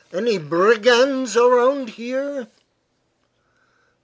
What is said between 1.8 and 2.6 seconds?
here?"